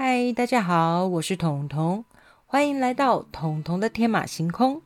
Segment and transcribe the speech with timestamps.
[0.00, 2.04] 嗨，大家好，我是彤彤，
[2.46, 4.80] 欢迎来到彤彤的天马行空。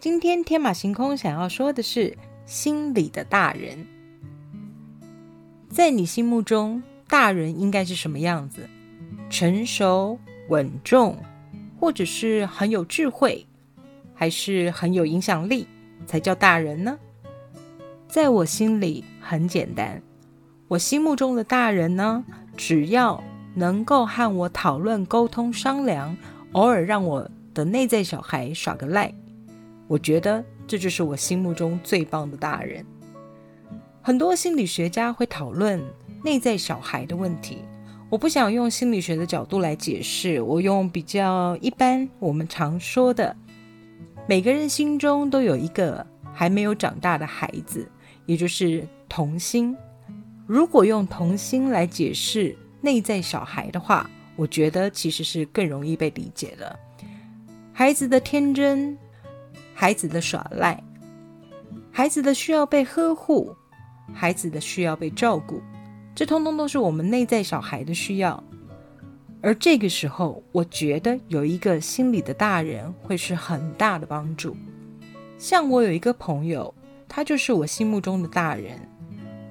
[0.00, 3.86] 今天天马行空想要说的是心里的大人，
[5.70, 8.68] 在你心目中，大人应该是什么样子？
[9.30, 11.16] 成熟、稳重，
[11.78, 13.46] 或者是很有智慧，
[14.12, 15.68] 还是很有影响力，
[16.04, 16.98] 才叫大人呢？
[18.08, 20.02] 在我心里很简单，
[20.66, 22.24] 我心目中的大人呢，
[22.56, 23.22] 只要
[23.58, 26.16] 能够和我讨论、沟通、商量，
[26.52, 29.12] 偶尔让我的内在小孩耍个赖，
[29.88, 32.86] 我觉得这就是我心目中最棒的大人。
[34.00, 35.82] 很多心理学家会讨论
[36.22, 37.58] 内在小孩的问题，
[38.08, 43.36] 我不想用心理学的角度来解释，我用比较一般我们常说的，
[44.26, 47.86] 每个人心中都有一个还没有长大的孩子。
[48.26, 49.74] 也就是童心。
[50.46, 56.78] 如果用童心来解释内在小孩的话，我觉得其实是更容易被理解的。
[57.72, 58.96] 孩子的天真，
[59.74, 60.82] 孩子的耍赖，
[61.90, 63.54] 孩子的需要被呵护，
[64.12, 65.60] 孩子的需要被照顾，
[66.14, 68.42] 这通通都是我们内在小孩的需要。
[69.40, 74.56] 而这个时候，我觉得有一个心理的大人会是很大的帮助。
[75.38, 76.74] 像我有一个朋友。
[77.10, 78.78] 他就是我心目中的大人，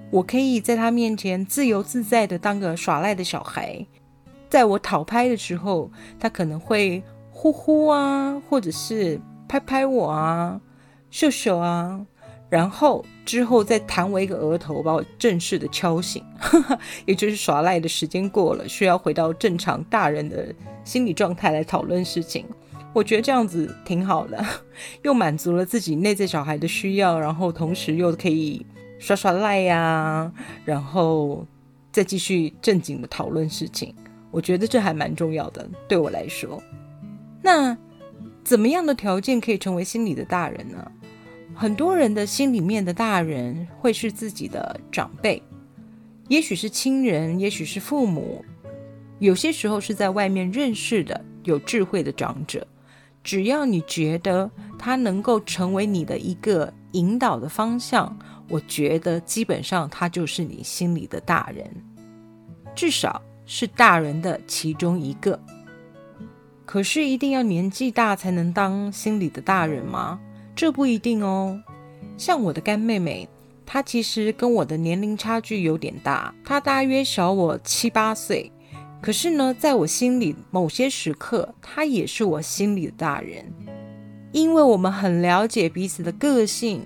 [0.09, 3.85] 我可以在他面前自由自在的当个耍赖的小孩。
[4.49, 10.61] 在我讨拍的时候，他可能会呼呼啊，或者是拍拍我啊，
[11.11, 11.99] 秀秀啊，
[12.49, 16.23] 然后之后再弹我一个额头，把我正式的敲醒，
[17.05, 20.55] 也就是耍赖的时间过了，需要回到正常大人的
[20.85, 22.45] 心理状态来讨论事情。
[22.93, 24.43] 我觉得这样子挺好的，
[25.03, 28.65] 又满足了自己内在小孩的需要，然后同时又可以
[28.99, 30.31] 耍耍赖呀，
[30.65, 31.45] 然后
[31.91, 33.93] 再继续正经的讨论事情。
[34.31, 36.61] 我觉得这还蛮重要的，对我来说。
[37.41, 37.77] 那
[38.43, 40.91] 怎么样的条件可以成为心里的大人呢？
[41.55, 45.41] 很多人的心里面的大人会是自己的长辈，
[46.27, 48.43] 也许是亲人，也许是父母，
[49.19, 52.67] 有些时候是在外面认识的有智慧的长者。
[53.23, 58.17] 只要你觉得他能够成为你的一个引导的方向，
[58.49, 61.69] 我觉得基本上他就是你心里的大人，
[62.75, 65.39] 至少是大人的其中一个。
[66.65, 70.19] 可是一定要年纪大才能当心里的大人吗？
[70.55, 71.61] 这不一定哦。
[72.17, 73.27] 像我的干妹妹，
[73.65, 78.51] 她其实跟我的年龄差距有点大，她大约小我七八岁。
[79.01, 83.45] 可是呢，在我心里，某些时刻，她也是我心里的大人，
[84.31, 86.81] 因为我们很了解彼此的个性，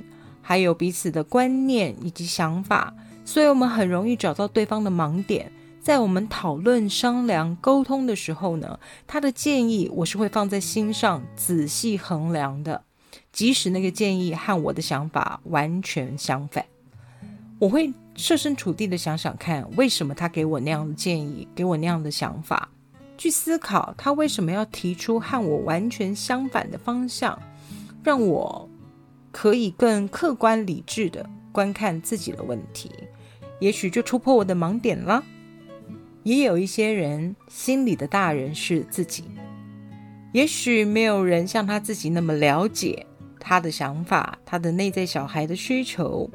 [0.52, 5.50] 还有彼此的观念以及想法，所以我们很容易找到对方的盲点。
[5.80, 12.84] 在我们讨论、商量、沟通的时候呢，他的建议我是会放在心上，仔细衡量的，
[13.32, 16.66] 即使那个建议和我的想法完全相反，
[17.58, 17.94] 我会。
[18.18, 22.68] 设身处地的想想看，为什么他给我那样的建议，给我那样的想法，
[23.18, 27.42] 去思考他为什么要提出和我完全相反的方向，
[28.04, 28.68] 让我
[29.32, 32.92] 可以更客观理智的观看自己的问题，
[33.60, 35.24] 也许就突破我的盲点了。
[36.24, 39.24] 也有一些人心里的大人是自己，
[40.34, 43.06] 也许没有人像他自己那么了解
[43.40, 46.30] 他的想法，他的内在小孩的需求。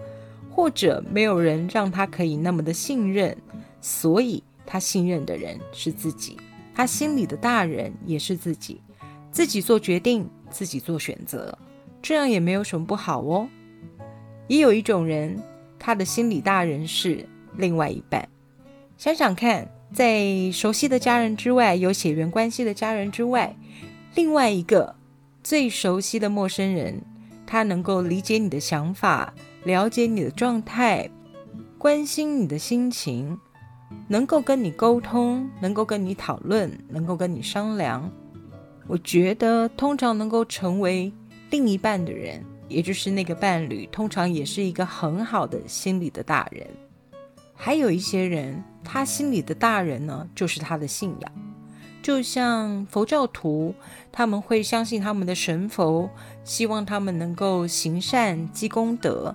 [0.49, 3.37] 或者没有人让他可以那么的信任，
[3.83, 6.39] 所以他信任的人是自己，
[6.75, 8.81] 他心里的大人也是自己，
[9.31, 11.59] 自己做决定，自己做选择，
[12.03, 13.49] 这样也没有什么不好哦。
[14.49, 15.43] 也有一种人，
[15.79, 18.29] 他的心理大人是另外一半。
[18.97, 23.57] 想想看，在熟悉的家人之外，有血缘关系的家人之外，
[24.15, 24.95] 另外一个
[25.43, 27.03] 最熟悉的陌生人，
[27.47, 29.33] 他能够理解你的想法。
[29.65, 31.10] 了解你的状态，
[31.77, 33.37] 关心你的心情，
[34.07, 38.09] 能够跟你沟通，能够跟你讨论，能够跟你商量。
[38.87, 41.13] 我觉得，通常能够成为
[41.56, 46.66] 另一半的人，也就是那个伴侣，通常也是一个很好的心理的大人。
[47.54, 51.32] 还有一些人，他心里的大人呢，就是他的信仰。
[52.03, 53.74] 就像佛教徒，
[54.12, 56.10] 他们会相信他们的神佛，
[56.44, 59.34] 希望他们能够行善积功德；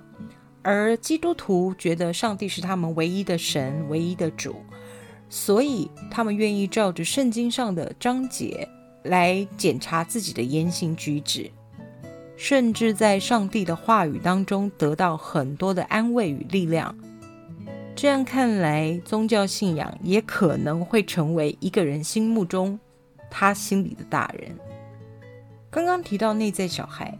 [0.62, 4.54] 而基督徒觉得上帝是他们唯一的神、唯一的主，
[5.28, 8.68] 所以他们愿意照着圣经上的章节
[9.02, 11.50] 来检查自己的言行举止，
[12.42, 16.92] 甚至在上帝的话语当中得到很多的安慰与力量。
[17.94, 22.76] 这样看来，宗教信仰也可能会成为一个人心目中
[23.30, 24.50] 他心里的大人。
[25.70, 27.16] 刚刚提到内在小孩，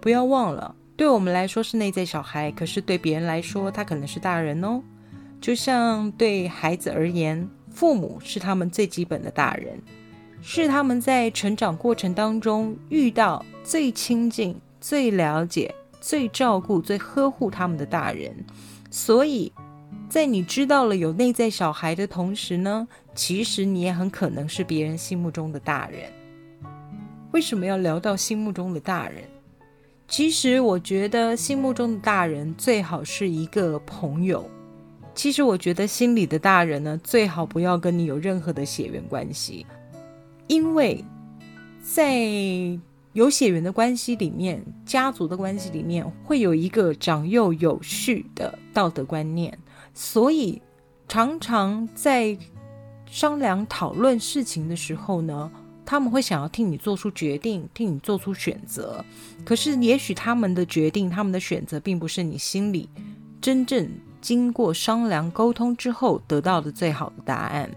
[0.00, 4.82] 不要忘了，对我们来说是内在小孩，可是对别人来说，他可能是大人哦。
[5.42, 9.78] 就像对孩子而言，父母是他们最基本的大人，
[10.42, 18.34] 是他们在成长过程当中遇到最亲近、最了解、最照顾、最呵护他们的大人，
[18.90, 19.50] 所以。
[20.08, 26.12] 在你知道了有内在小孩的同时呢，其实你也很可能是别人心目中的大人。
[27.30, 29.24] 为什么要聊到心目中的大人？
[30.06, 34.46] 其实我觉得心目中的大人最好是一个朋友。
[35.14, 39.64] 其实我觉得心里的大人呢，最好不要跟你有任何的血缘关系，
[40.52, 41.02] 因为
[41.82, 42.18] 在
[43.14, 49.58] 有血缘的关系里面，家族的关系里面，会有一个长幼有序的道德观念。
[49.94, 50.60] 所以，
[51.08, 52.36] 常常在
[53.06, 55.50] 商量讨论事情的时候呢，
[55.86, 59.02] 他们会想要替你做出决定，替你做出选择。
[59.46, 62.90] 可是，也许他们的决定、他们的选择，并不是你心里
[63.40, 63.90] 真正
[64.20, 67.70] 经过商量沟通之后得到的最好的答案。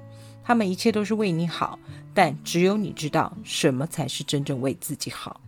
[0.45, 1.79] 他们一切都是为你好，
[2.13, 5.41] 但只有你知道什么才是真正为自己好。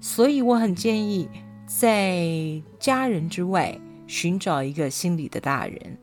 [0.00, 1.28] 所以，我很建议
[1.66, 3.76] 在家人之外
[4.06, 5.98] 寻找一个心里的大人。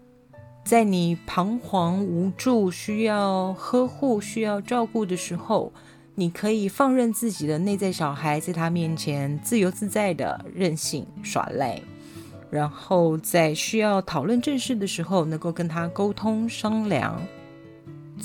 [0.66, 5.72] 在你彷徨无助、需要呵护、需要照顾的时候，
[6.16, 11.82] 你可以放任自己的内在小孩在他面前自由自在的任性耍赖，
[12.50, 17.22] 然后在需要讨论正事的时候，能够跟他沟通商量。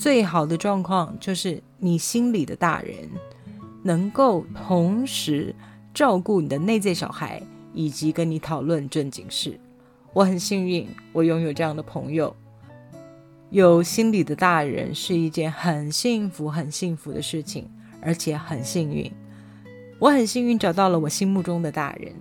[0.00, 2.95] 最好的状况就是你心里的大人
[3.83, 5.53] 能够同时
[5.93, 7.43] 照顾你的内在小孩，
[7.75, 9.59] 以及跟你讨论正经事。
[10.12, 12.33] 我很幸运，我拥有这样的朋友。
[13.50, 17.69] 有心里的大人是一件很幸福、很幸福的事情，
[18.01, 19.11] 而且很幸运。
[19.99, 22.12] 我很幸运找到了我心目中的大人，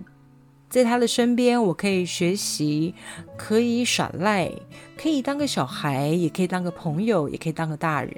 [0.70, 2.94] 在他的身边，我可以学习，
[3.38, 4.52] 可以耍赖，
[4.98, 8.14] 可以当个小孩，也可以当个朋友，也可以当个大人。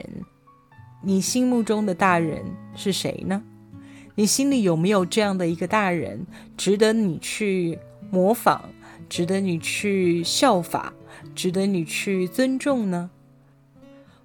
[1.04, 2.44] 你心目中的大人
[2.75, 3.44] 是谁呢？
[4.16, 6.25] 你心里有没有这样的一个大人，
[6.57, 7.80] 值得你去
[8.12, 8.62] 模仿？
[9.07, 10.94] 值得你去效法，
[11.34, 13.10] 值得你去尊重呢？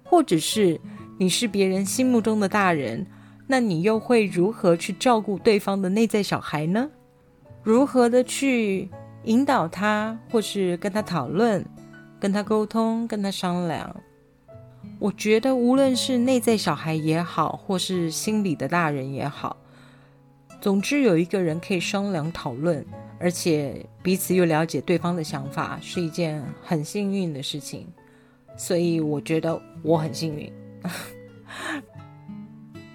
[0.03, 0.79] 或者是
[1.17, 3.07] 你是别人心目中的大人，
[3.47, 6.89] 那你又会如何去照顾对方的内在小孩呢？
[7.65, 8.87] 如何的去
[9.23, 11.65] 引导他，或是跟他讨论、
[12.19, 13.95] 跟他沟通、跟他商量？
[14.99, 19.57] 我觉得，无论是内在小孩也好，或是心里的大人也好，
[20.61, 22.85] 总之有一个人可以商量讨论。
[23.17, 27.87] 而且彼此又了解对方的想法，是一件很幸运的事情，
[28.55, 30.53] 所以我觉得我很幸运。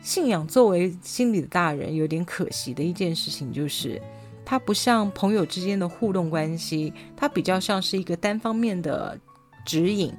[0.01, 4.01] 信仰作为心里的大人，有点可惜的一件事情就是，
[4.50, 9.17] 它不像朋友之间的互动关系，它比较像是一个单方面的
[9.64, 10.12] 指引，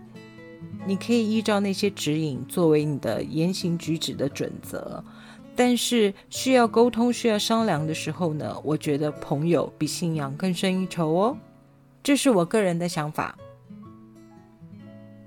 [0.88, 5.04] 你可以依照那些指引作为你的言行举止的准则。
[5.54, 11.38] 但是需要沟通、需要商量的时候呢，我觉得朋友比信仰更胜一筹哦。
[12.02, 13.38] 这是我个人的想法。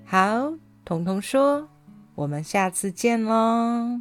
[0.06, 0.50] 好，
[0.82, 1.68] 彤彤说，
[2.14, 4.00] 我们下次见喽。